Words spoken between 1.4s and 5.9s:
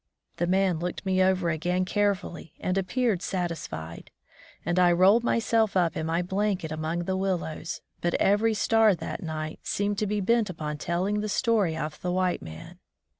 again carefully, and appeared satisfied; and I rolled myself